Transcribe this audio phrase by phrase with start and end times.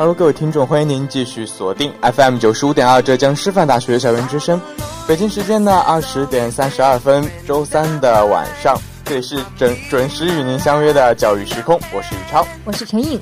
[0.00, 4.58] Hello，各位听众，欢迎您继续锁定 FM 九十五点二浙江师范大学校园之声。
[5.06, 13.20] 北京时间的二十点三十二分，周三的晚上，这里是准准时与您相约的教育时空，我是宇超，我是陈颖。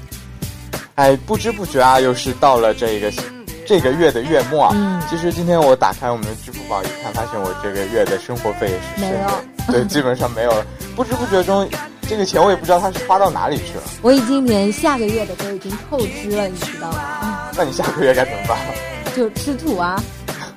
[0.94, 3.12] 哎，不知不觉啊，又是到了这个
[3.66, 4.70] 这个月的月末啊。
[4.76, 5.02] 嗯。
[5.10, 10.64] 其实今天我打开我们的支付宝一看，发现我这个月的生活费也是没有，对，基本上没有了。
[10.94, 11.68] 不知不觉中。
[12.08, 13.82] 这个钱我也不知道他是花到哪里去了。
[14.00, 17.50] 我已经连下个月的都已经透支了，你知道吗？
[17.54, 18.58] 那你下个月该怎么办？
[19.14, 20.02] 就吃土啊。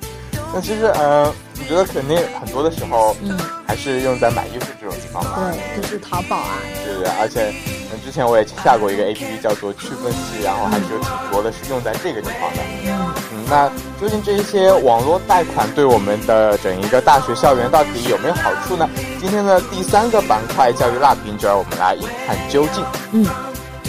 [0.54, 5.38] 那其实，呃，我觉得肯定很多的时候，嗯，还是用在买衣服这种地方吧。
[5.52, 6.58] 对，就是淘宝啊。
[6.84, 7.52] 对对，而且。
[8.02, 13.11] 之前我也下过一个 A P P，叫做趣分析，然后还是有挺多的是用在这个地方的。
[13.52, 13.68] 那
[14.00, 18.88] 究竟这一些网络贷款对我们的整一个大学校园到底有没有好处呢？
[19.20, 22.82] 今天的第三个板块教育辣评就让我们来一探究竟。
[23.12, 23.26] 嗯，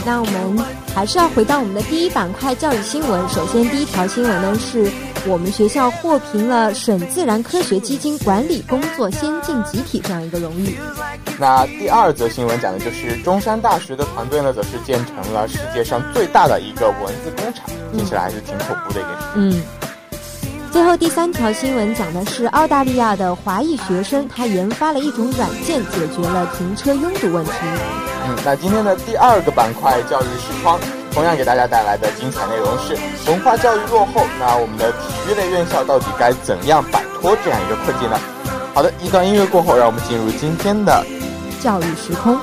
[0.06, 3.30] 那我们还是要回到我们的第一板块教育新闻。
[3.30, 4.92] 首先，第一条新闻呢是。
[5.26, 10.78] 我们学校获评了省自然科学基金管理工作先进集体这样一个荣誉。
[11.40, 19.28] 那第二则新闻讲的就是中山大学的团队呢，则是建成了世界上最大的一个文字工厂，听起来还是挺恐怖的一件事。
[19.36, 19.64] 嗯。
[20.74, 27.52] 最后第三条新闻讲的是澳大利亚的华裔学生，他研发了一种软件，解决了停车拥堵问题。
[28.26, 30.80] 嗯，那今天的第二个板块教育视窗。
[31.12, 32.98] 同样给大家带来的精彩内容是
[33.30, 34.98] 文化教育落后，那我们的体
[35.30, 38.20] 育类院校到底该怎样摆脱这样一个困境呢？
[38.74, 41.06] 好的，一段音乐过后，让我们进入今天的
[41.62, 42.36] 教育时空。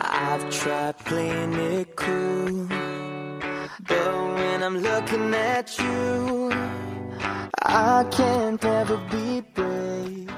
[0.00, 2.68] I've tried playing it cool,
[3.84, 6.52] but when I'm looking at you,
[7.60, 10.28] I can't ever be brave.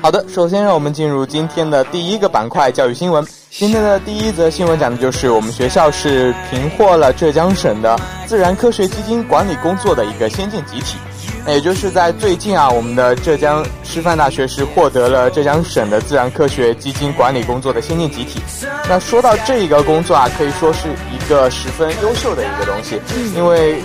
[0.00, 3.26] 好的，首先让我们进入今天的第一个板块——教育新闻。
[3.50, 10.98] 今天的第一则新闻讲的就是我们学校是评获了浙江省的自然科学基金管理工作的一个先进集体。
[11.46, 18.40] 那也就是在最近啊，我们的浙江师范大学是获得了浙江省的自然科学基金管理工作的先进集体。
[18.88, 23.00] 那说到这一个工作啊，可以说是一个十分优秀的一个东西，
[23.36, 23.76] 因为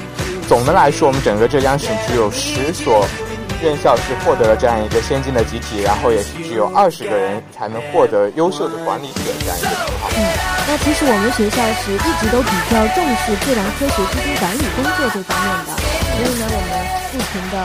[0.47, 3.05] 总的来说，我们整个浙江省只有十所
[3.61, 10.09] 院校是获得了这样一个先进的集体，然后也是只有二十个人才能获得优秀的管理者这样一个称号。
[10.17, 10.25] 嗯，
[10.67, 17.01] 那其实我们学校是一直都比较重视自然科学基金管理工作这方面的，所以呢，我们。
[17.11, 17.57] 不停的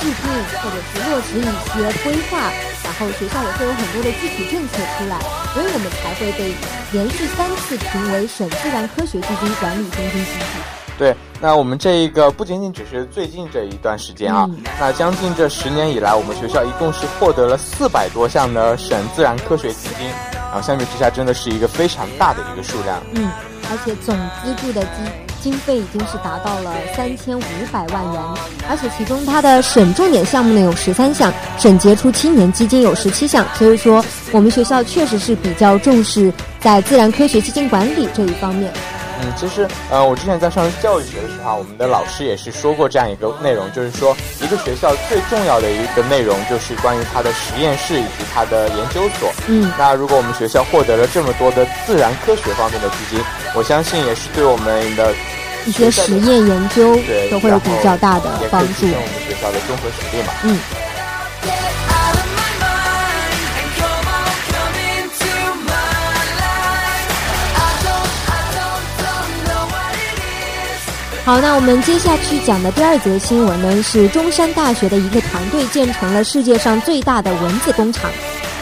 [0.00, 0.26] 制定
[0.58, 2.50] 或者是落实一些规划，
[2.82, 5.20] 然后学校也会有很多的具体政策出来，
[5.54, 6.52] 所以我们才会被
[6.90, 10.24] 连续三次评为省自然科学基金管理中心。
[10.98, 14.50] 对，那我们这一个不仅仅只是最近这一段时间啊，
[14.80, 23.00] 那将近这十年以来，我们学校一共是获得了四百多项的省自然科学基金，然后相比之下，真的是一个非常大的一个数量。
[23.14, 23.30] 嗯，
[23.70, 25.27] 而且总资助的基。
[25.40, 28.22] 经费已经是达到了三千五百万元，
[28.68, 38.72] 而且其中它的省重点项目呢有十三项，省杰出青年基金有十七项，所以说我们学校确实是比较重视在自然科学基金管理这一方面。
[39.20, 49.32] 嗯，其实呃，我之前在上教育学的时候，我们的老师也是说过这样一个内容，就是说一个学校最重要的一个内容就是关于它的实验室以及它的研究所。
[49.46, 53.20] 嗯，那如果我们学校获得了这么多的自然科学方面的资金，
[53.54, 55.12] 我相信也是对我们的
[55.66, 56.96] 一些实验研究
[57.30, 58.86] 都会有比较大的帮助。
[58.86, 60.32] 我们学校的综合实力嘛。
[60.44, 60.58] 嗯。
[71.28, 78.10] 好，那我们接下去讲的第二则新闻呢，是中山大学的一个团队建成了世界上最大的蚊子工厂。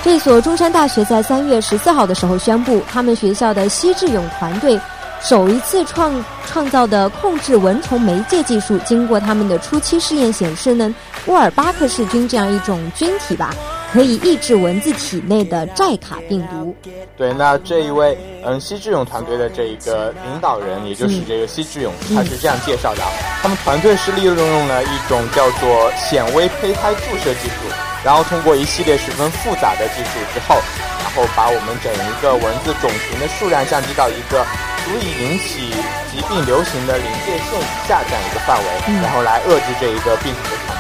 [0.03, 4.81] 这所中山大学在三月十四号的时候宣布，他们学校的西志勇团队
[5.21, 6.13] 首一次创
[6.45, 10.93] 创造的控制蚊虫媒介技术，经过他们的初期试验显示呢，
[11.27, 13.55] 沃尔巴克氏菌这样一种菌体吧。
[13.97, 16.77] 可以抑制蚊子体内的寨卡病毒。
[17.17, 18.15] 对，那这一位
[18.45, 23.01] 嗯，西智勇团队的这一个领导人，也就是这个西智勇，他是这样介绍的：
[23.41, 24.37] 他们团队是利用
[24.69, 27.73] 了一种叫做显微胚胎注射技术，
[28.05, 30.61] 然后通过一系列十分复杂的技术之后，
[31.01, 34.45] 然后把我们整一个蚊子种群的数量降低到一个
[34.85, 35.73] 足以引起
[36.13, 40.76] 疾病流行的临界线以下这样一个范围，然后来遏制这一个病毒的传。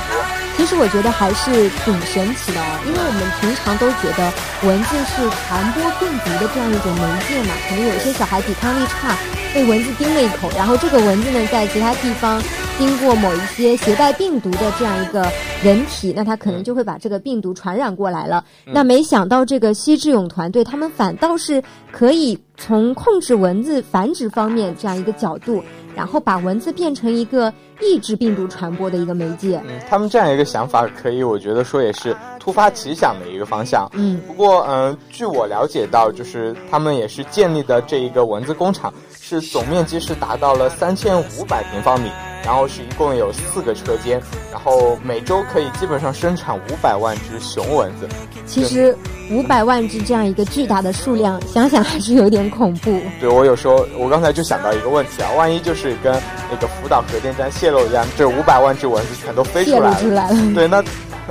[0.56, 4.32] 其实我觉得还是挺神奇的哦，因为我们平常都觉得
[4.66, 9.14] 蚊子是传播病毒的这样一种媒介嘛，可能有些小孩抵抗力差，
[9.54, 12.42] 被蚊子叮了一口，然后这个蚊子呢在其他地方
[12.78, 15.30] 经过某一些携带病毒的这样一个
[15.62, 18.42] 人体，那它可能就会把这个病毒传染过来了。
[18.64, 21.62] 那没想到这个西志勇团队，他们反倒是
[21.92, 25.62] 可以从控制蚊子繁殖方面这样一个角度。
[25.96, 29.60] 然后把蚊子变成一个抑制病毒传播的一个媒介。
[29.66, 33.90] 嗯，他们这样一个想法，可以我觉得说也是突发奇想的一个方向。
[33.94, 42.10] 嗯，不过嗯，据我了解到，就是他们也是建立的这一个蚊子工厂，是总面积是达到了三千五百平方米。
[42.44, 44.20] 然后是一共有四个车间，
[44.52, 48.08] 然后每周可以基本上生产五百万只雄蚊子。
[48.46, 48.96] 其实
[49.30, 53.00] 五百万只这样一个巨大的数量， 想想还是有点恐怖。
[53.20, 56.12] 对我有时候，我刚才就想到一个问题啊，万一就是跟
[56.50, 60.54] 那个福岛核电站泄漏一样，这五百万只蚊子全都飞出来了。
[60.54, 60.82] 对，那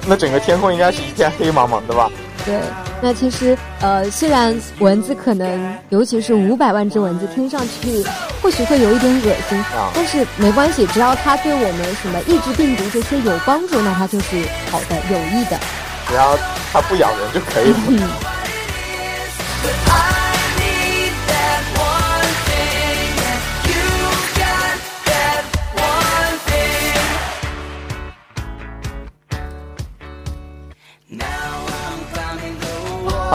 [0.06, 2.12] 那整个天空应该是一片黑茫茫的吧？
[2.46, 2.60] 对，
[3.02, 8.04] 那其实呃，虽然蚊子可能，尤其是五百万只蚊子，听上去
[8.42, 9.64] 或许会有一点恶心，
[9.94, 15.60] 但是没关系，只要它对我们什么抑制病毒这些有帮助，那它就是好的、有益的。
[16.08, 16.38] 只要
[16.72, 18.10] 它不咬人就可以了。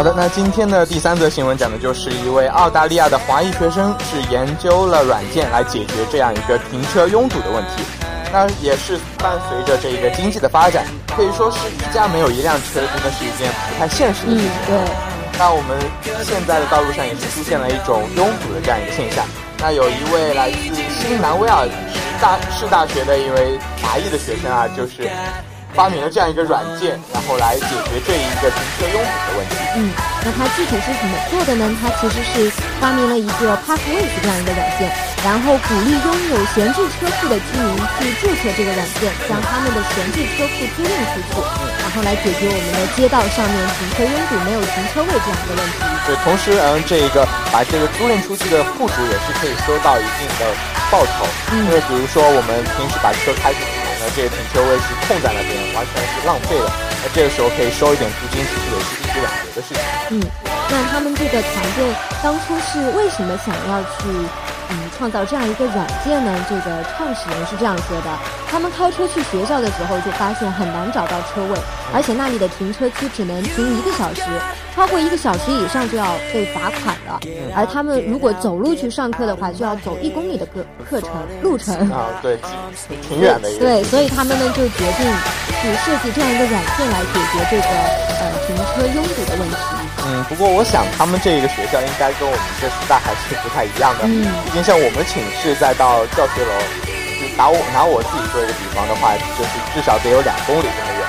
[0.00, 7.84] 好的，那今天的第三则新闻讲的就是一位澳大利亚的华裔学生是研究了软件来解决这样一个停车拥堵的问题。
[8.32, 14.50] 那也是伴随着这个经济的发展，可以说是一家没有一辆车真的是一件不太现实的事情。
[14.66, 14.74] 对。
[15.38, 15.78] 那我们
[16.24, 19.22] 现在的道路上也是出现了一种拥堵的这样一个现象。
[19.58, 25.10] 那有一位来自新南威尔士大市大学的一位华裔的学生啊，就是。
[25.74, 29.56] 发明了这样一个软件，然后来解决这一个停车拥堵的问题。
[29.76, 29.90] 嗯，
[30.24, 31.64] 那它具体是怎么做的呢？
[31.80, 32.50] 它其实是
[32.80, 34.90] 发明了一个 Parkways 这样一个软件，
[35.24, 41.38] 然后鼓励拥有闲置车库的居民去注册这个软件，将他们的闲置车库租赁出去，
[41.80, 45.78] 然后来解决我们的街道上面停车拥堵、没有停车位这样的问题。
[46.04, 47.22] 对，同时，嗯，这一个
[47.54, 50.50] 把这个租赁出去的户主也是可以收到一定的
[50.90, 51.24] 报酬，
[51.54, 53.79] 因为比如说我们平时把车开出去。
[54.14, 56.66] 这个停车位是空在那边，完全是浪费的。
[57.02, 59.80] 那这个时候可以收一点租金，其实也是一举两得的事情。
[60.10, 60.20] 嗯，
[60.68, 64.49] 那他们这个团队当初是为什么想要去？
[64.70, 66.46] 嗯，创造这样一个软件呢？
[66.48, 68.06] 这个创始人是这样说的：
[68.48, 71.58] 他们开车去学校的时候，就发现很难找到车位，
[71.92, 74.22] 而且那里的停车区只能停一个小时，
[74.74, 77.18] 超过一个小时以上就要被罚款了。
[77.54, 81.10] 而他们如果走路去上课的话，就要走一公里的课课程
[81.42, 82.38] 路程啊，对，
[83.08, 83.50] 挺远的。
[83.58, 85.12] 对，所以他们呢就决定
[85.60, 87.66] 去设计这样一个软件来解决这个
[88.20, 89.56] 呃停车拥堵的问题。
[90.06, 94.04] 嗯，不过我想他们这个学校应该跟我们这师大还是不太一样的。
[94.04, 96.52] 嗯，毕竟像我们寝室再到教学楼，
[97.20, 101.02] 就拿我拿我自己做一个比方的话，就是至少得有两公里这么远。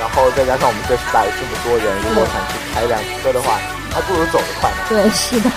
[0.00, 3.56] 然后再加上我们这师大有这么多人，如果想去开一辆车的话，
[3.94, 4.82] 还不如走得快呢。
[4.88, 5.48] 对，是的。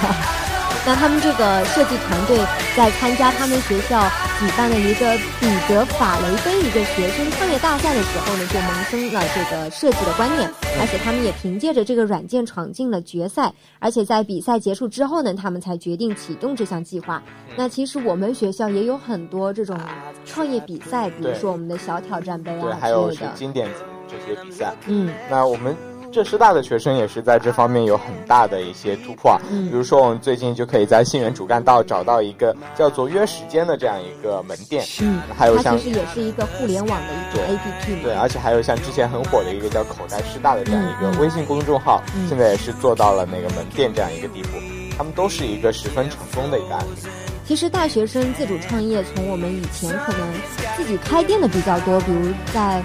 [0.87, 2.39] 那他们这个设计团队
[2.77, 4.01] 在参加他们学校
[4.39, 17.21] 举办的一个彼得法雷菲一个学生创业大赛的时候呢，就萌生了这个设计的观念，而且他们也凭借着这个软件闯进了决赛，而且在比赛结束之后呢，他们才决定启动这项计划。
[17.57, 19.77] 那其实我们学校也有很多这种
[20.23, 23.67] 创业比赛，比如说我们的小挑战杯啊之类的，还有是经典
[24.07, 24.73] 这些比赛。
[24.85, 25.75] 嗯，那我们。
[26.11, 44.57] 浙师大的学生也是在这方面有很大的一些突破，比如说我们最近就可以在信源主干道找到一个叫做约时间的这样一个门店，嗯，还有像其实也是一个互联网的一种 APP，对，而且还有像之前很火的一个叫口袋师大的这样一个微信公众号，现在也是做到了那个门店这样一个地步，
[44.97, 47.09] 他们都是一个十分成功的一个案例。
[47.45, 50.33] 其实大学生自主创业，从我们以前可能
[50.75, 52.81] 自己开店的比较多，比如在。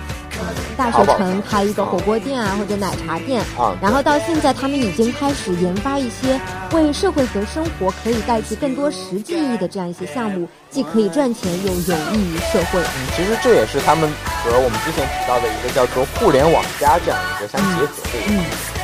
[0.77, 3.77] 大学城开一个火锅店啊，或者奶茶店啊。
[3.81, 6.41] 然后到现在，他们已经开始研发一些
[6.73, 12.81] 为社会和生活可以带去更多实际意义的这样一些项目，既可以赚钱又有益于社会。
[12.81, 14.11] 嗯其实这也是他们
[14.43, 18.82] 和我们之前提到的一个叫做“互联网加”这样一个相结合的一个。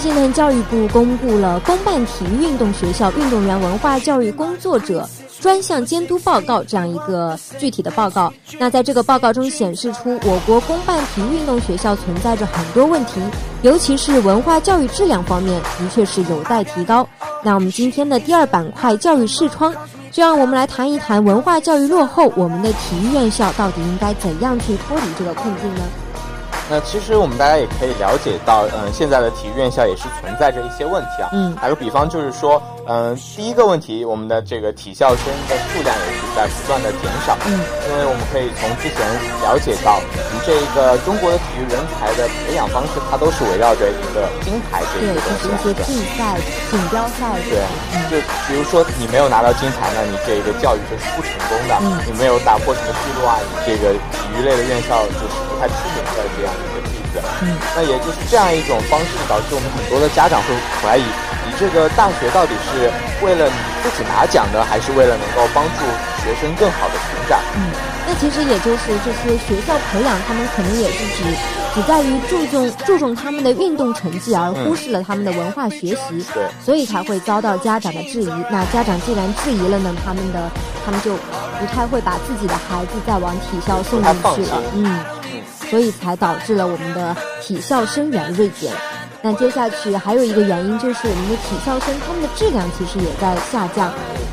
[0.00, 5.08] 近呢，教育部公布了公办体育运动学校运动员文化教育工作者
[5.40, 8.32] 专项监督报告这样一个具体的报告。
[8.58, 13.20] 那在这个报告中显示出，我国公办体育运动学校存在着很多问题，
[13.62, 17.06] 尤其是文化教育质量方面，的确是有待提高。
[17.42, 19.74] 那我们今天的第二板块教育视窗，
[20.10, 25.82] 就让我们来谈一谈文化教育落后，我们的体育院校到底应该怎样去脱离这个困境呢？
[26.70, 31.28] 那其实我们大家也可以了解到，嗯，现在的体育院校也是存在着一些问题啊。
[31.32, 37.36] 嗯，打个比方，就是说，嗯，第一个问题，我们的这个体校生的数量也是在不断的减少。
[37.44, 39.02] 嗯，因为我们可以从之前
[39.42, 45.50] 了解到，我们这个中国的体育人才的培养方式，它都是围绕着一个金牌这一个东西。
[45.50, 46.38] 对，就是一些竞赛、
[46.70, 47.34] 锦标赛。
[47.50, 47.66] 对，
[48.06, 48.14] 就
[48.46, 51.74] 比如说你没有拿到金牌，那你这个教育就是不成功的。
[51.82, 57.20] 嗯，你没有打破什么记录啊，你这个体育类的院校就是不太出名的这样一个例子。
[57.42, 60.48] 嗯，那也就是这样一种方式，导致我们很多的家长会
[60.80, 61.04] 怀疑，
[61.44, 62.88] 你这个大学到底是
[63.22, 65.84] 为了你自己拿奖呢，还是为了能够帮助
[66.24, 67.38] 学生更好的成长？
[67.60, 67.68] 嗯，
[68.08, 71.28] 那其实也就是这些学校培养他们，可能也是只
[71.74, 76.24] 只在于注重注重他们的运动成绩，而忽视了他们的文化学习。
[76.32, 78.32] 对，所以才会遭到家长的质疑。
[78.48, 80.50] 那家长既然质疑了呢，他们的
[80.86, 81.12] 他们就
[81.60, 84.62] 不太会把自己的孩子再往体校送进去了。
[84.72, 85.19] 嗯。
[85.70, 88.72] 所以才导致了我们的体校生源锐减。
[89.22, 93.92] 那接下去还有一个原因就是我们的体校生他们的质量其实也在下降，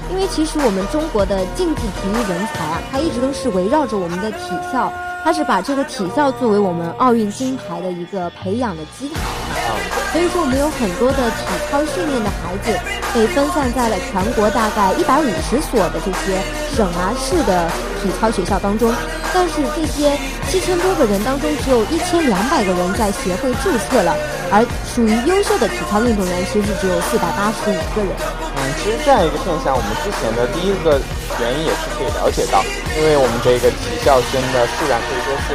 [0.09, 4.89] 因为其实我们中国的竞技体育人才啊，它一直都是围绕着我们的体校，
[5.25, 9.75] 它是把这个体校作为我们奥运金牌的一个培养的基台嘛。
[10.13, 12.71] 所以说我们有很多的体操训练的孩子
[13.13, 16.39] 被分散在了全国大概一百五十所的这些
[16.73, 17.69] 省啊市的
[18.01, 18.93] 体操学校当中。
[19.33, 20.17] 但是这些
[20.49, 24.15] 七千多个人当中，只有一千两百个人在协会注册了，
[24.49, 28.09] 而属于优秀的体操运动员其实只有四百八十五个人。
[28.55, 30.97] 嗯，其实这样一个现象，我们之前的第一个
[31.43, 32.63] 原因也是可以了解到，
[32.97, 35.53] 因为我们这个体校生的数量可以说是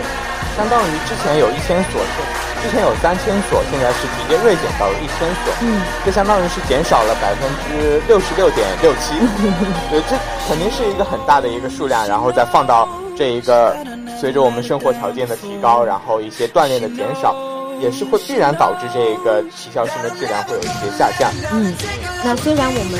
[0.55, 1.99] 相当于之前有一千所，
[2.63, 5.53] 之前有三千所，现在是直接锐减到了一千所。
[5.61, 9.19] 嗯，这相当于是减少了百分之六十六点六七。
[9.91, 10.17] 对，这
[10.49, 12.89] 肯定是一个很大的一个数量，然后再放到。
[13.15, 13.77] 这一个
[14.19, 17.37] 随着我们生活条件的提高，然后一些锻炼的减少，
[17.79, 21.31] 也是会必然导致这个体校生的质量会有一些下降。
[21.53, 21.75] 嗯，
[22.25, 22.99] 那虽然我们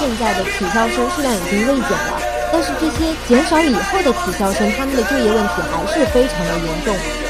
[0.00, 2.20] 现在的体校生数量已经锐减了，
[2.52, 7.21] 但是这些减少以后的体校生，他们的就业问题还是非常的严重。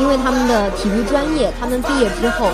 [0.00, 2.48] 因为他们的体育专业，他们毕业之后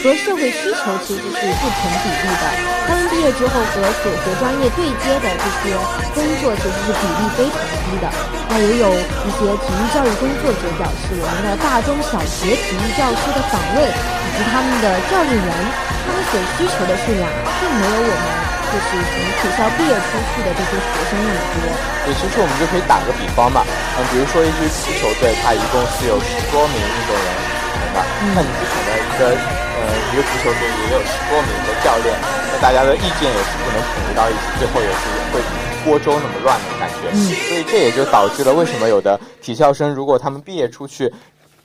[0.00, 2.44] 和社会需求其实是不成比例的。
[2.88, 5.76] 他们毕业之后和所学专业对接的这些
[6.16, 8.08] 工作，其实是比例非常低的。
[8.48, 15.52] 那也有一些体育教育工作者表示，我们的大中小学体育教师的岗位以及他们的教练员，
[16.00, 17.28] 他们所需求的数量
[17.60, 18.45] 并没有我们。
[18.66, 21.62] 就是从体校毕业出去的这些学生那么多，
[22.04, 23.62] 对，其实我们就可以打个比方嘛，
[23.96, 27.98] 嗯，比如说一支足球队，它一共是有十多名运动员组成的，
[28.34, 29.80] 那你之前的一个呃
[30.10, 32.10] 一个足球队也有十多名的教练，
[32.50, 35.40] 那大家的意见也是不能统一到一起，最后也是会
[35.86, 37.08] 锅粥那么乱的感觉，
[37.48, 41.12] 所以这也就导致了为什么有的体校生如果他们毕业出去。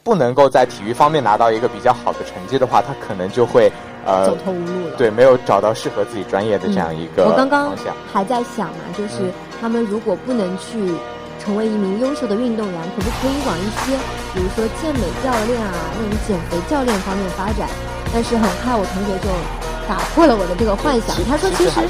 [0.04, 3.72] 不能够在体育方面拿到一个比较好的成绩的话，他可能就会
[4.06, 4.96] 呃走投无路了。
[4.98, 7.74] 对，没有找到适合自己专业的这样一个我刚刚
[8.12, 10.94] 还在想嘛，就是他们如果不能去
[11.40, 13.98] 成为一名优秀的运动员，可不可以往一些
[14.34, 17.68] 比如说健美教练啊那种减肥教练方面发展？
[18.14, 19.71] 但是很快我同学就。
[19.92, 21.18] 打破了我的这个幻想。
[21.28, 21.82] 他说：“其实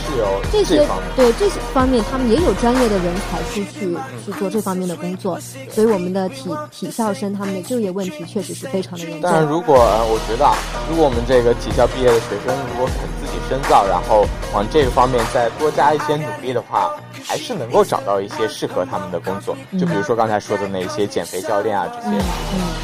[0.52, 5.40] 这些对这些方面，他们也有专业的人才出去去做这方面的工作。
[5.70, 9.22] 所以我们的体体校生他们的就业问题确实是非常的严重。
[9.22, 10.52] 但是如果我觉得，
[10.90, 16.90] 如果我们这个体校毕业的学生如果肯自己深造，然后往这个方面再多加一些努力的话，
[17.24, 19.56] 还是能够找到一些适合他们的工作。
[19.80, 22.18] 就比如说刚才说的那些减肥教练啊这些。
[22.18, 22.81] 嗯。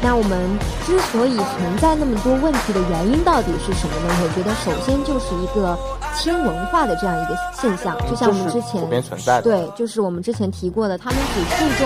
[0.00, 0.38] 那我们
[0.86, 4.14] 之所以存在那么多问题的原因到底是什么呢？
[4.22, 5.76] 我觉得首先就是一个
[6.14, 11.82] 轻文化的这样一个现象，就像我们之前普遍存在的，对，就是我们之前提过的，他们只注重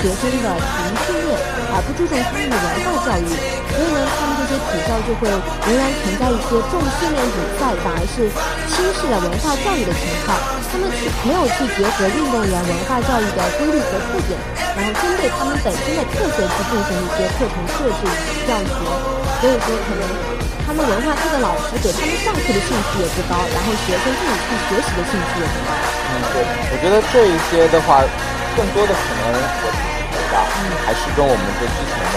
[0.00, 1.36] 学生的体育训练，
[1.76, 8.28] 而不注重他们的文化教育，所以呢，他们这些体校就会仍然存在一些重训练比赛，反而是
[8.68, 10.36] 轻视了文化教育的情况。
[10.68, 14.36] 他们去没有去结合运动员文化教育的规律和特点，
[14.72, 18.00] 然后针对他们本身的特色去进行一些课程设置
[18.48, 18.80] 教学，
[19.40, 20.04] 所以说可能
[20.64, 25.70] 他们文化课的老师给他们上课的兴趣也不高，然后学生自己去学习的兴趣也不高。
[26.08, 26.36] 嗯，对，
[26.72, 28.00] 我觉得这一些的话，
[28.56, 30.40] 更多的可能我自己觉得
[30.88, 32.00] 还是跟我们这之前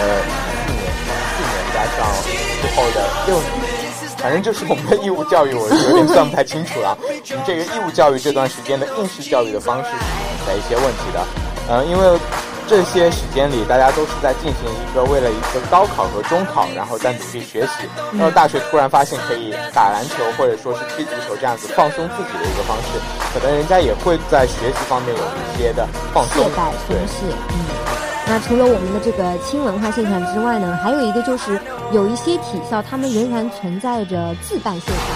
[1.76, 3.76] 加上之后的六年。
[4.16, 6.96] 反正就是我们的义务教育，我有点算不太清楚了。
[6.98, 7.06] 我
[7.36, 11.20] 们这个义务教育这段时间的应试教育的方式是存在一些问题的。
[11.68, 12.18] 嗯，因为
[12.66, 17.86] 这些时间里大家都是在进行一个为了一个高考和中考，然后在努力学习。
[18.16, 22.98] 然后大学突然发现可以打篮球或者说是踢足球这样子放松自己的一个方式，
[23.34, 26.42] 可能人家也会在学习方面有一些的放松。
[26.42, 27.85] 懈怠、松懈，嗯。
[28.26, 31.54] 那除了我们的这个轻文化现象之外呢，还有一个就是
[31.94, 35.08] 有一些体校，他们仍然存在着自办现象，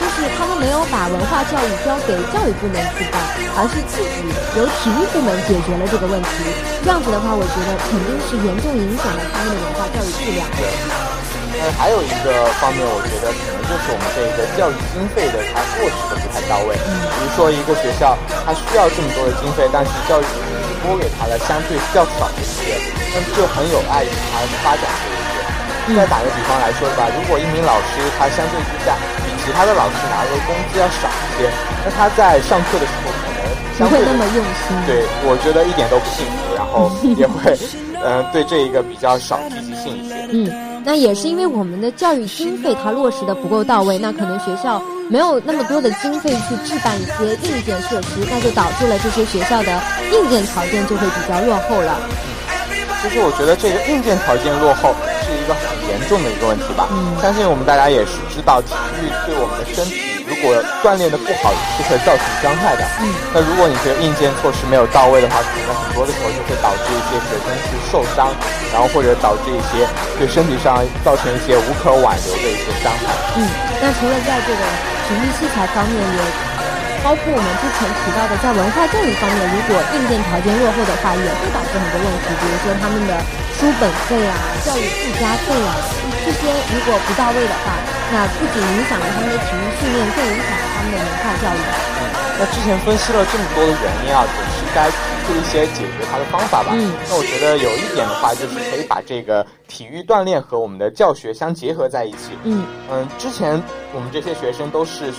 [0.00, 3.20] 就是他们没有把文化教育交给教育部门去办，
[3.60, 4.24] 而是自己
[4.56, 6.28] 由体育部门解决了这个问题。
[6.80, 10.48] 这样子的话，我觉得肯定是严重影响了他们的文化教育质量。
[10.56, 10.64] 对，
[11.60, 16.72] 呃，还有一个方面，我觉得可能就是我们这个教育经费的它落实的不太到位。
[16.88, 18.16] 嗯，比如说一个学校，
[18.48, 20.24] 它需要这么多的经费，但是教育。
[20.84, 22.76] 拨给他的相对较少的一些，
[23.10, 25.96] 那么就很有碍于他发展这一些。
[25.96, 31.50] 再打个比方来说吧，如果一名老师他相对之下比其他的老师拿的工资要少一些，
[31.84, 33.40] 那他在上课的时候可能
[33.76, 34.76] 相对那么用心。
[34.86, 37.56] 对，我觉得一点都不幸福，然后也会，
[38.04, 40.14] 嗯， 对这一个比较少积极性一些。
[40.30, 40.70] 嗯。
[40.86, 49.80] 那也是因为我们的教育经费它落实的不够到位，那可能学校没有那么多的经费去置办一些硬件设施，那就导致了这些学校的
[50.12, 51.98] 硬件条件就会比较落后了。
[53.02, 56.88] 其实我觉得这个硬件条件落后是一个很严重的一个问题吧。
[56.90, 57.14] 嗯。
[57.20, 60.13] 相信我们大家也是知道，体育对我们的身体。
[60.24, 62.82] 如果锻炼的不好，是会造成伤害的。
[63.00, 68.32] 嗯，那如果你这个硬件措施没有到位的话，可能很多的时候就会导致一些学生去受伤，
[68.72, 69.84] 然后或者导致一些
[70.16, 73.12] 对身体上造成一些无可挽留的一些伤害。
[73.36, 73.44] 嗯，
[73.84, 74.62] 那除了在这个
[75.04, 76.20] 体育器材方面，也
[77.04, 83.12] 包括我们之前提到的在文化教育方面，如果硬件条件落后的话，也会导致很多问题，比如说他们的
[83.58, 85.70] 书本费啊、教育附加费啊
[86.24, 87.74] 这些如果不到位的话。
[88.12, 91.58] 那不仅影响了他们的体育训练，更影响了他们的文化教育。
[91.98, 92.00] 嗯，
[92.38, 96.74] 那之前分析了这么多的原因啊，总是该提出一些解决它的方法吧。
[96.74, 102.38] 嗯，那我觉得有一点的话，就是可以把这个体育锻炼和我们的教学相结合在一起。
[102.44, 103.60] 嗯嗯，之前
[103.92, 105.12] 我们这些学生都是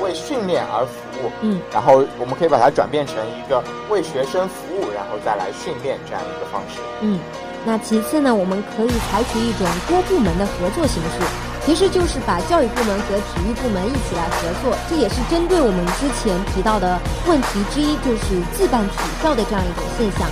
[0.00, 1.30] 为训练而服务。
[1.42, 6.80] 嗯，然后我们可以把它转变成一个为学生服务，然后再来训练这样一个方式。
[7.00, 7.18] 嗯，
[7.68, 11.20] 那其次呢，我们可以采取一种多部门的合作形式。
[11.66, 20.26] 其实就是把教育部门和体育部门一起来合作，这也是针对我们之前提到的问题之一，就是自办体校的这样一种现象。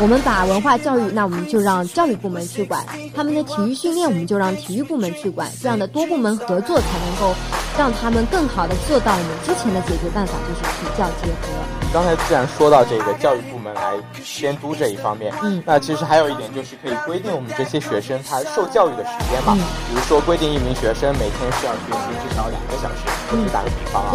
[0.00, 2.82] 我们把文化教育，那我们就让教育部门去管；
[3.14, 5.48] 他们的体育训练，我们就让体育部门去管。
[5.62, 7.36] 这样的多部门合作，才能够
[7.78, 11.79] 让他们更好的做到我们之前的解决办法，就是体教结合。
[11.92, 19.54] 刚才既然说到这个教育部门来监督这一方面，嗯，那其实还有一点就是可以规定我们这些学生他受教育的时间嘛，
[19.88, 24.14] 比如说规定一名学生每天需要学习至少两个小时，我就打个比方啊，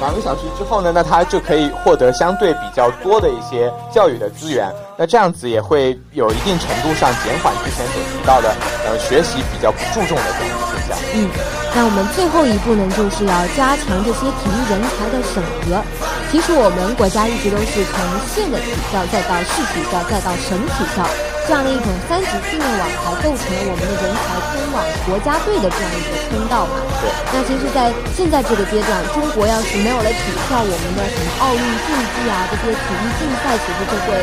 [0.00, 8.54] 两个小时之后呢，那他就可以获得相对比较多的一些教育的资源，那这样子也会有一定程度上减缓之前所提到的
[8.86, 11.28] 呃学习比较不注重的这种现象，嗯。
[11.76, 15.84] 那我们最后一步呢，就是要加强这些体育人才的审核。
[16.30, 17.94] 其实我们国家一直都是从
[18.28, 21.06] 县的体校，再到市体校，再到省体校，
[21.46, 26.76] 这样的一种三级训练网，才构成了我们的人才通往国家队的这样一个通道嘛。
[27.00, 27.08] 对。
[27.30, 34.20] 那其实，在现在这个阶段，中国要是没有了体校，我们的什么奥运竞技啊，这些体育竞赛，其实就会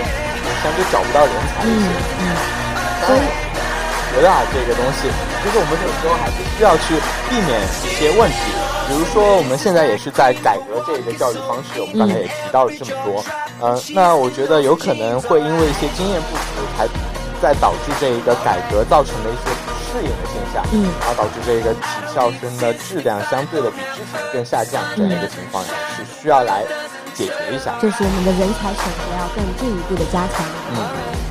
[0.62, 1.64] 相对找不到人才。
[1.66, 1.72] 嗯
[2.20, 2.24] 嗯。
[3.08, 3.24] 所以。
[4.14, 5.10] 觉得啊，这个东西，
[5.42, 6.94] 其实我们有时候还是需要去
[7.32, 8.54] 避免一些问题。
[8.94, 13.26] 比如说，我们现在也是在改革这个教育方式，我们刚才也提到了这么多。
[13.60, 16.86] 嗯，那我觉得有可能会因为一些经验不足，才
[17.42, 20.64] 在导致这一个改革造成的一些不适应的现象。
[20.72, 21.82] 嗯，然后导致这个体
[22.14, 25.66] 校生的质量相对的比之前更下降这样一个情况，
[25.98, 26.62] 是需要来
[27.16, 27.74] 解决一下。
[27.82, 30.46] 就是我们的人才选择要更进一步的加强。
[30.70, 31.23] 嗯。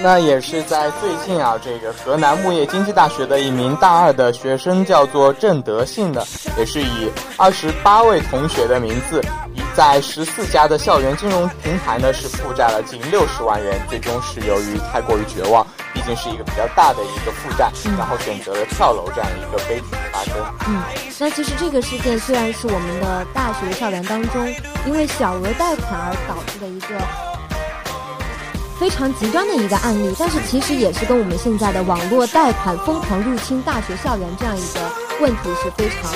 [0.00, 6.24] 那也是在最近啊，这个河南牧业经济大学的一名大二的学生叫做郑德信的，
[6.56, 9.20] 也是以二十八位同学的名字，
[9.74, 20.34] 在十四家的校园金融平台呢是负债了近六十万元，最终是由于太过于绝望，毕竟是一个比较大的一个负债，然后选择了跳楼这样一个悲剧的发生。
[20.68, 20.80] 嗯，
[21.18, 24.46] 那其实这个事件虽然是我们的大学校园当中
[24.86, 27.27] 因为小额贷款而导致的一个。
[28.78, 36.12] 非常极端的一个案例，但是其实也是跟我们现在的网络贷款疯狂入侵大学校园这样一个问题是非常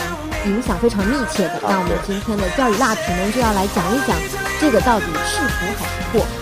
[0.46, 1.60] 影响非常密切的。
[1.62, 4.16] 那我们今天的教育辣评呢，就要来讲一讲
[4.60, 6.41] 这个到底是福还是祸。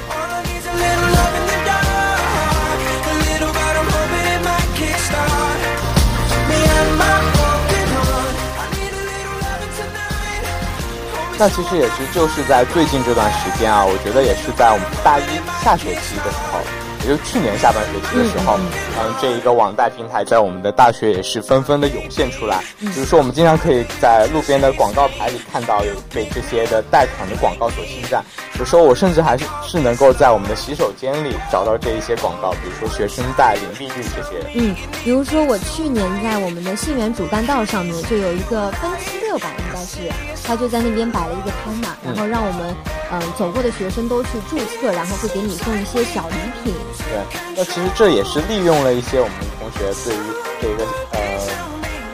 [11.40, 16.60] 那其实也是就是在最近这段时间啊，我觉得也是在我们大一下学期的时候。
[17.00, 18.58] 也就去年下半学期的时候，
[19.00, 22.62] 嗯，这一个网贷平台在我们的大学也是纷纷的涌现出来。
[22.78, 28.22] 比如说，我们经常可以在路边的广告牌里看到有被这些的贷款的广告所侵占。
[28.60, 34.44] 有时候我甚至还是是能够在我们的洗手间里找到这一些广告，比如说学生贷、领利率这些。
[34.54, 39.96] 嗯，比如说我去年在我们的信源主干道上面就有一个分期六吧，应该是
[40.44, 42.76] 他就在那边摆了一个摊嘛，然后让我们
[43.10, 46.74] 嗯走过的学生都去注册，然后会给你送一些小礼品。
[47.08, 50.20] 对，那其实这也是利用了一些我们同学对于
[50.60, 51.48] 这个呃，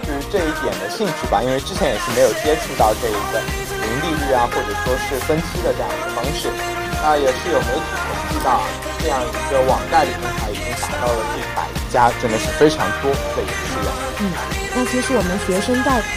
[0.07, 3.43] 就是这一点的兴趣吧，因为之前也是没有接触到这一个
[3.87, 6.51] 零利率啊，或者说是分期的这样一个方式。
[6.99, 8.61] 那也是有媒体统计到，
[8.99, 13.88] 这样一个网贷的平台已经达到了近百家，真的是非常多的一个数量。
[14.18, 14.33] 嗯，
[14.75, 16.11] 那其实我们学生贷款，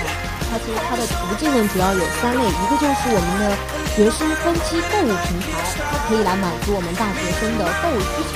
[0.49, 3.53] 它其实它的途径呢主要有三类，一个就是我们的
[3.93, 8.33] 学生分期购物平台，它可以来满足我们大学生的购物需求。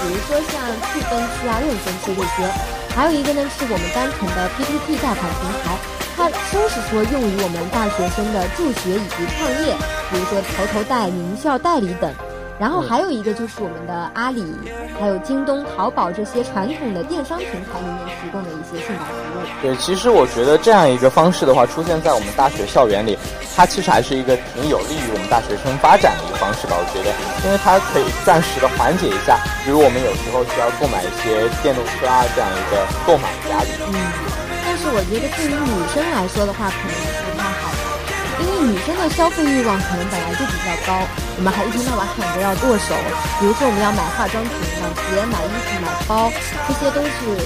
[0.00, 0.56] 比如说像
[0.88, 2.48] 趣分期啊、润分期这些，
[2.96, 5.76] 还有一个呢是我们单纯的 PPT 贷款平台，
[6.20, 9.74] 它都是说用于我们大学生的助学以及创业，
[10.10, 12.12] 比如说头头贷、名校代理等。
[12.58, 14.44] 然后还有一个就是我们的阿里，
[15.00, 19.40] 还有京东、淘宝这些传统的电商平台里面提供的一些信贷服务。
[19.62, 23.16] 对，其实我觉得这样一个方式的话，出现在我们大学校园里，
[23.56, 26.76] 它其实还是一个挺有利于我们大学生发展的一个方式吧。
[26.76, 27.08] 我觉得，
[27.46, 33.72] 因为它可以暂时的缓解一下，比如我们有时候需要购买一些电动车啊这样一个购买的压力。
[33.88, 33.96] 嗯，
[34.28, 34.29] 但
[34.80, 36.96] 是我觉得对于女生来说的话，可能
[37.28, 37.68] 不太好。
[38.40, 41.04] 因为女生的消费欲望可能本来就比较高，
[41.36, 42.96] 我们还一天到晚喊着要剁手。
[43.38, 46.32] 比如说，我们要买化妆品、买鞋、买衣服、买包，
[46.66, 47.44] 这些都是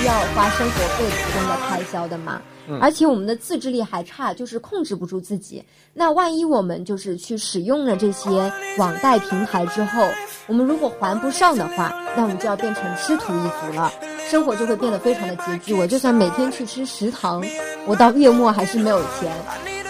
[0.00, 1.04] 需要花生活费
[1.36, 2.40] 中的开销的嘛。
[2.80, 5.62] 而且我们的自制力还差，就是控制不住自己。
[5.92, 8.30] 那万一我们就是去使用了这些
[8.78, 10.08] 网贷平台之后，
[10.46, 13.92] 我们如果还不上的话，那我们就要变成吃土一族了，
[14.30, 15.74] 生活就会变得非常的拮据。
[15.74, 17.42] 我就算每天去吃食堂，
[17.84, 19.28] 我到月末还是没有钱。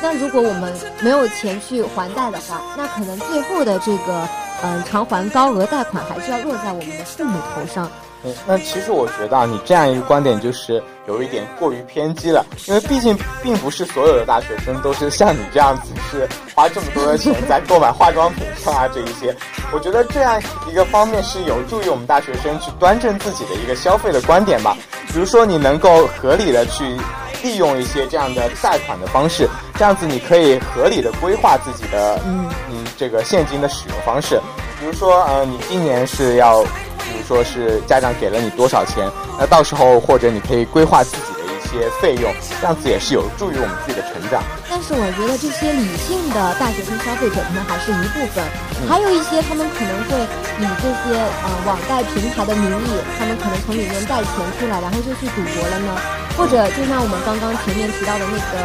[0.02, 0.72] 那如果我们
[1.02, 4.26] 没有钱去还贷的话，那可能最后的这个
[4.62, 7.90] 嗯偿还高额贷款还是要落在我们的父母头上。
[8.22, 19.34] 嗯，那其实我觉得啊，你这样一个观点就是有一点过于偏激了，因为毕竟并不是所有的大学生都是像你这样子是花这么多的钱在购买化妆品上啊这一些。
[19.72, 20.38] 我觉得这样
[20.70, 24.76] 一个方面是有助于我们大学生去端正自己的一个消费的观点吧。
[25.10, 26.94] 比如说，你能够合理的去。
[27.42, 34.40] 利用一些这样的贷款的方式，这样子你可以合理的规划自己的嗯嗯这个现金的使用方式。
[34.78, 39.06] 比如说，呃，你今年是要，比如说是家长给了你多少钱，
[39.38, 44.42] 那到时候或者你可以规划自己的一些费用，这样子也是有助于我们自己的成长。
[44.70, 48.40] 但是我觉得这些理性的大学生消费者可能还是一部分，
[48.88, 50.16] 还有一些他们可能会
[50.60, 55.92] 以这些呃网贷平台的名义，他们可能从里面贷钱出来，然后就去赌博了呢。
[56.40, 58.56] 或者就像我们刚刚前面提到的那个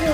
[0.00, 0.08] 郑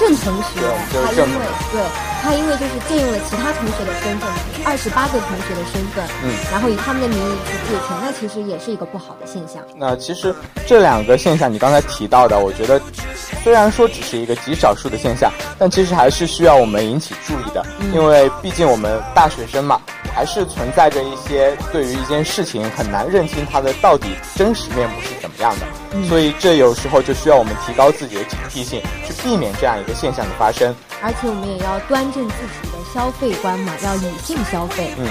[0.00, 0.58] 郑同学，
[1.06, 1.80] 他因为对
[2.20, 4.28] 他因为就是借用了其他同学的身份，
[4.64, 9.62] 二十八个同学的身份，嗯，然后以他们的名义去借钱，那其实也是一个不好的现象。
[9.76, 10.34] 那其实
[10.66, 12.80] 这两个现象，你刚才提到的，我觉得
[13.44, 19.80] 虽然说只是一个极少数的现象，但其实还是需要我们引起注意的，因为毕竟我们大学生嘛。
[20.18, 30.74] 还是存在着一些对于一件事情很难认清它的到底真实面目是怎么样的，所以这有时候就需要我们提高自己的警惕性，去避免这样一个现象的发生。
[31.00, 34.90] 而且我们也要端正自己的消费观嘛，要理性消费。
[34.98, 35.06] 嗯，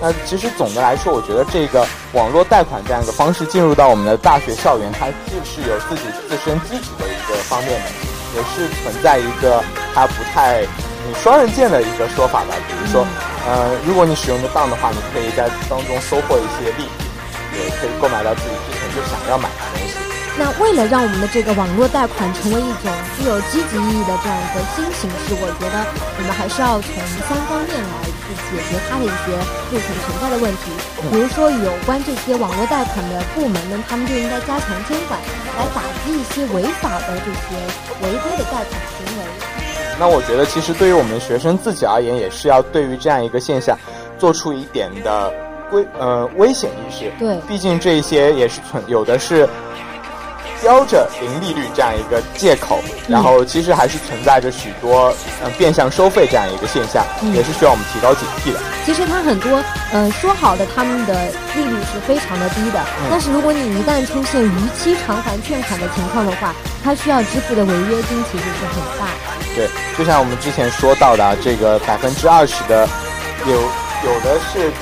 [0.00, 7.90] 那其实总的来说，我觉得这个网络贷款这样一个方式进入到我们的大学校园，它既是有自己自身基础的一个方面的，
[8.36, 10.64] 也是存在一个它不太
[11.20, 12.54] 双刃剑的一个说法吧。
[12.68, 13.04] 比如说。
[13.46, 19.94] 呃，如果你使用的当的话，你可以在当中收获一些利益，也可以购买到自己之前就想要买的东西。
[20.36, 26.90] 那为了让我们的这个网络贷款成为一种具有积极意义的这样一个新形式，我觉得我们还是要从
[27.22, 27.94] 三方面来
[28.26, 29.30] 去解决它的一些
[29.70, 30.74] 目前存在的问题。
[31.06, 35.14] 比如说，有关这些网络贷款的部门呢，他们就应该加强监管，
[35.54, 37.54] 来打击一些违法的这些
[38.02, 38.74] 违规的贷款。
[39.98, 43.78] 那我觉得，其实对于我们学生自己而言，也是要对于这样一个现象，
[44.18, 45.32] 做出一点的
[45.72, 47.10] 危呃危险意识。
[47.18, 49.48] 对，毕竟这些也是存有的是
[50.64, 58.58] 标着零利率这样一个借口，然后其实还是存在着许多嗯变相收费这样一个现象，也是需要我们提高警惕的。
[58.86, 69.04] 其实它很多呃说好的他们的利率是非常的低的，但是如果你一旦出现逾期偿还欠款的情况的话，它需要支付的违约金其实是很大。
[69.54, 72.88] 对，就像我们之前说到的，这个百分之二十的，
[73.46, 74.72] 有有的是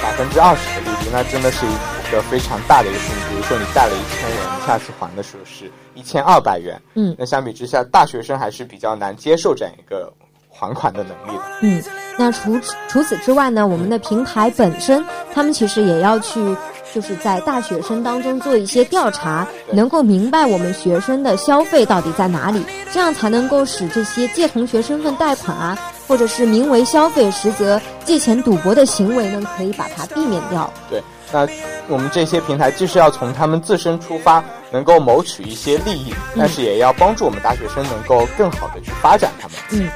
[0.00, 1.74] 百分之二十的利率，那真的是一
[2.14, 3.18] 个非常大的一个数目。
[3.30, 10.12] 比如说你贷了一千元，你下次还的时候是一千二百元，嗯，那相比之下，大学生还是比较难接受这样一个
[10.48, 11.42] 还款的能力的。
[11.62, 11.82] 嗯，
[12.16, 16.56] 那除除此之外呢，我们的平台本身，他们其实也要去。
[16.92, 30.72] 就是在大学生当中做一些调查，能够明白我们学生的消费到底在哪里，这样才能够使这些借同学身份贷款啊，或者是名为消费实则借钱赌博的行为呢，可以把它避免掉。
[30.88, 31.02] 对，
[31.34, 31.48] 那
[31.88, 39.56] 我们这些平台既是要从他们自身出发，能够谋取一些利益，但是也要帮助我们大学生能够更好的去发展他们。
[39.70, 39.90] 嗯。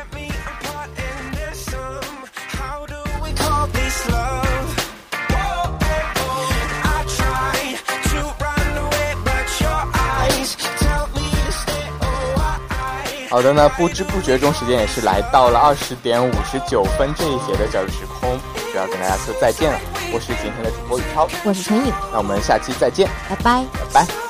[13.30, 19.78] 好的呢，不知不觉中时间也是来到了二十点五十九分这一节的教育时空，就要跟大家说再见了。
[20.12, 24.27] 我是今天的主播宇超，我是陈颖，那我们下期再见，拜拜，拜拜。